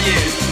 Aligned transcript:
So 0.00 0.49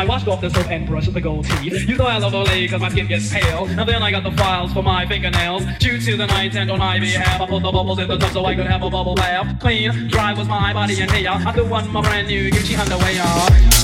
I 0.00 0.04
washed 0.06 0.26
off 0.28 0.40
the 0.40 0.48
soap 0.48 0.70
and 0.70 0.86
brushed 0.86 1.12
the 1.12 1.20
gold 1.20 1.44
teeth. 1.44 1.86
You 1.86 1.94
know 1.94 2.06
I 2.06 2.16
love 2.16 2.32
Olay 2.32 2.70
cause 2.70 2.80
my 2.80 2.88
skin 2.88 3.06
gets 3.06 3.30
pale. 3.30 3.66
And 3.66 3.86
then 3.86 4.02
I 4.02 4.10
got 4.10 4.22
the 4.22 4.30
files 4.30 4.72
for 4.72 4.82
my 4.82 5.06
fingernails. 5.06 5.62
Due 5.78 6.00
to 6.00 6.16
the 6.16 6.26
night 6.26 6.56
and 6.56 6.70
on 6.70 6.78
my 6.78 6.98
behalf, 6.98 7.38
I 7.38 7.46
put 7.46 7.62
the 7.62 7.70
bubbles 7.70 7.98
in 7.98 8.08
the 8.08 8.16
tub 8.16 8.32
so 8.32 8.46
I 8.46 8.54
could 8.54 8.64
have 8.64 8.82
a 8.82 8.88
bubble 8.88 9.14
bath. 9.14 9.60
Clean, 9.60 10.08
dry 10.08 10.32
was 10.32 10.48
my 10.48 10.72
body 10.72 10.98
and 11.02 11.10
hair. 11.10 11.32
I 11.32 11.52
threw 11.52 11.70
on 11.74 11.86
my 11.90 12.00
brand 12.00 12.28
new 12.28 12.50
Gucci 12.50 12.78
underwear. 12.78 13.79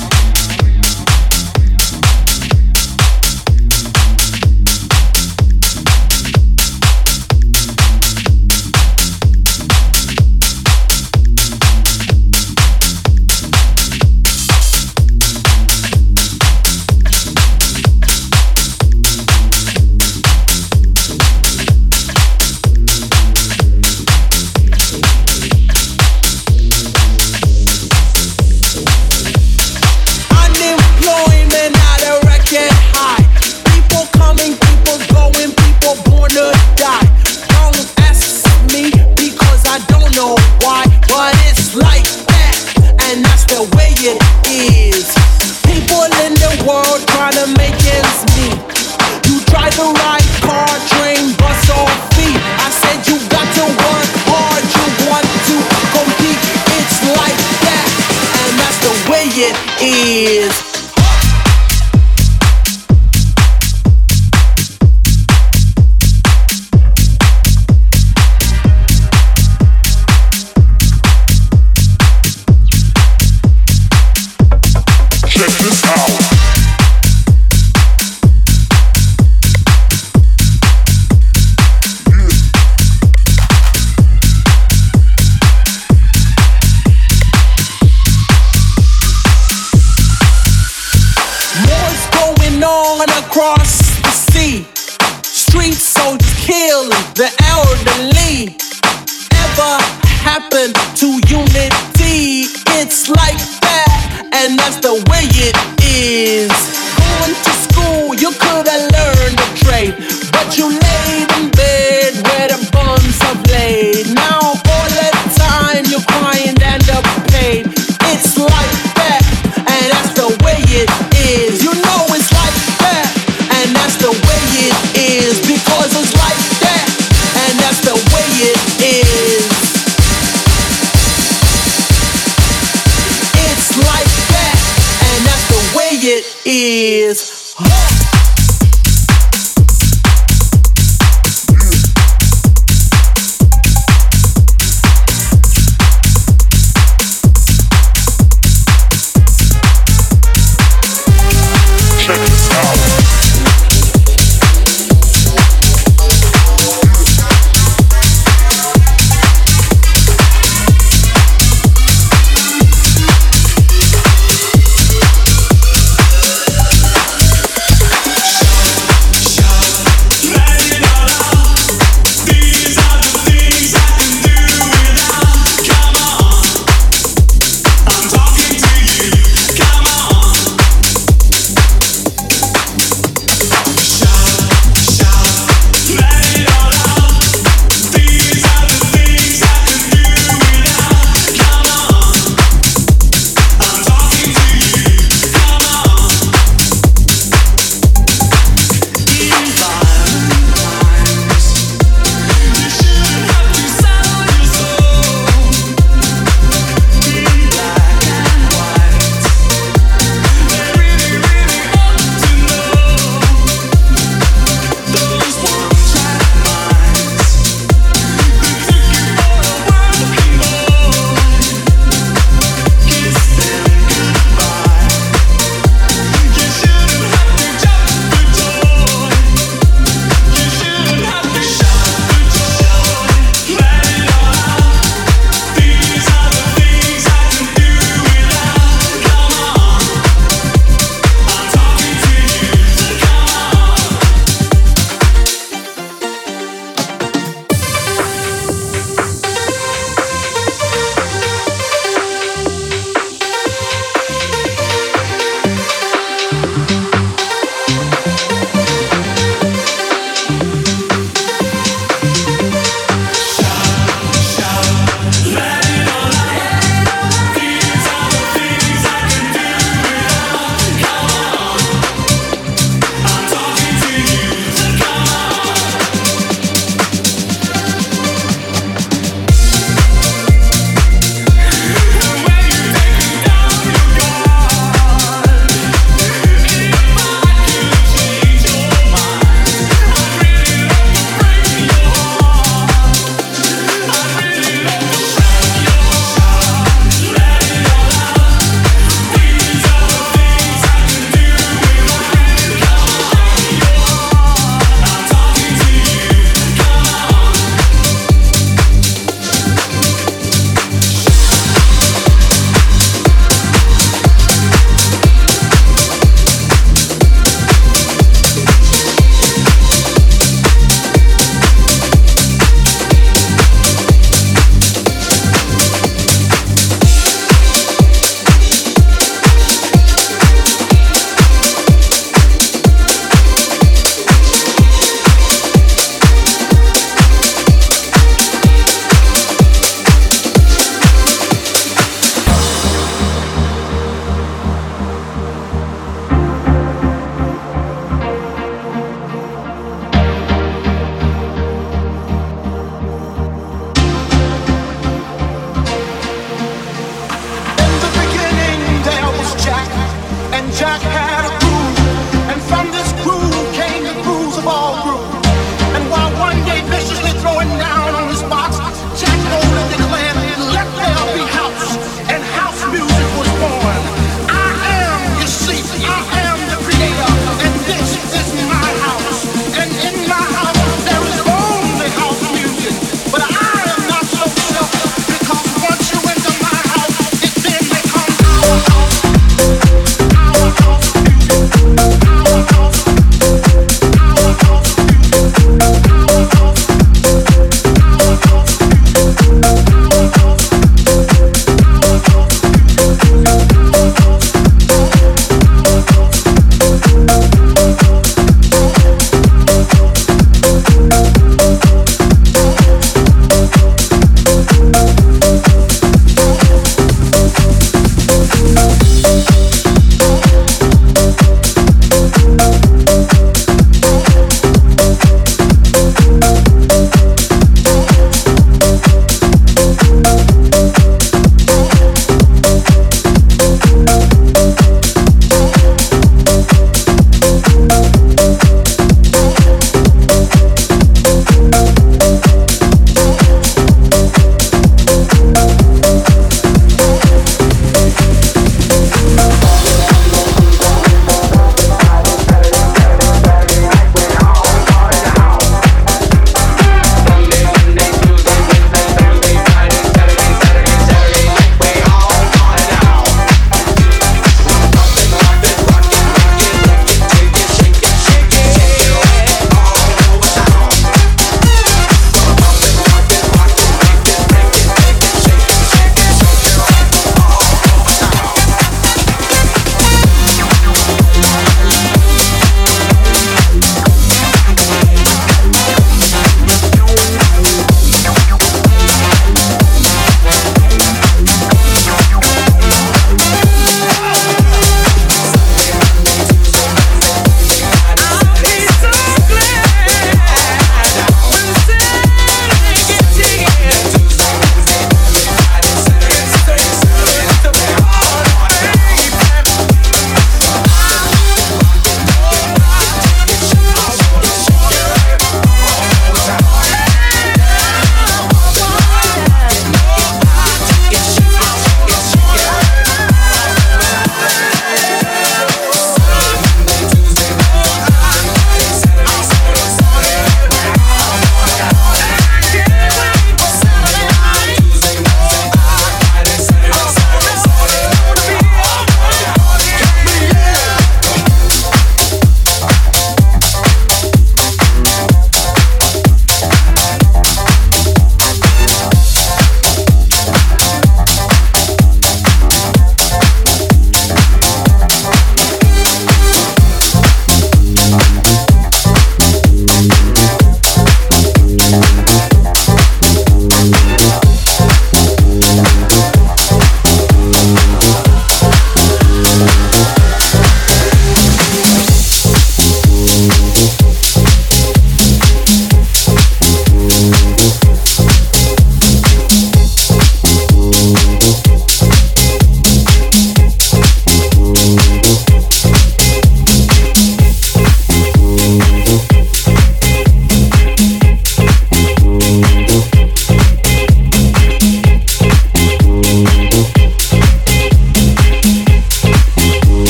get 44.07 44.23
in. 44.47 44.76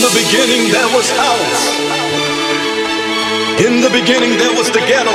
In 0.00 0.06
the 0.08 0.24
beginning 0.24 0.72
there 0.72 0.88
was 0.96 1.10
house. 1.12 1.62
In 3.60 3.82
the 3.84 3.90
beginning 3.92 4.38
there 4.38 4.56
was 4.56 4.70
the 4.70 4.80
ghetto, 4.88 5.12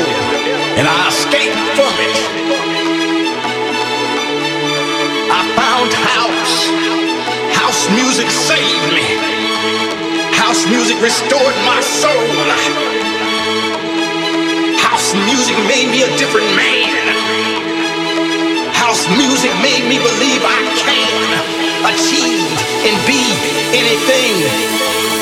and 0.78 0.86
I 0.86 1.08
escaped 1.10 1.58
from 1.74 1.90
it. 2.06 2.16
I 5.34 5.42
found 5.58 5.90
house. 5.90 6.70
House 7.58 7.90
music 7.98 8.30
saved 8.30 8.94
me. 8.94 9.10
House 10.38 10.70
music 10.70 11.02
restored 11.02 11.58
my 11.66 11.82
soul. 11.82 12.30
House 14.86 15.16
music 15.26 15.58
made 15.66 15.90
me 15.90 16.04
a 16.04 16.18
different 16.22 16.46
man. 16.54 16.94
House 18.70 19.10
music 19.18 19.50
made 19.66 19.90
me 19.90 19.98
believe 19.98 20.42
I 20.46 20.62
can 20.78 21.65
achieve 21.86 22.50
and 22.88 22.98
be 23.06 23.22
anything 23.78 25.15